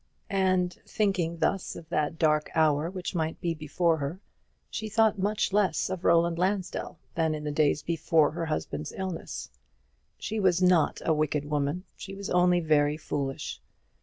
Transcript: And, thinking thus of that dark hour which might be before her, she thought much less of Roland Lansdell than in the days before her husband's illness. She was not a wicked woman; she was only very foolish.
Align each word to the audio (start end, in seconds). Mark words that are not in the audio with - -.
And, 0.31 0.73
thinking 0.87 1.37
thus 1.37 1.75
of 1.75 1.87
that 1.89 2.17
dark 2.17 2.49
hour 2.55 2.89
which 2.89 3.13
might 3.13 3.39
be 3.39 3.53
before 3.53 3.97
her, 3.97 4.19
she 4.71 4.89
thought 4.89 5.19
much 5.19 5.53
less 5.53 5.91
of 5.91 6.03
Roland 6.03 6.39
Lansdell 6.39 6.97
than 7.13 7.35
in 7.35 7.43
the 7.43 7.51
days 7.51 7.83
before 7.83 8.31
her 8.31 8.47
husband's 8.47 8.93
illness. 8.93 9.51
She 10.17 10.39
was 10.39 10.59
not 10.59 11.03
a 11.05 11.13
wicked 11.13 11.45
woman; 11.45 11.83
she 11.95 12.15
was 12.15 12.31
only 12.31 12.59
very 12.61 12.97
foolish. 12.97 13.61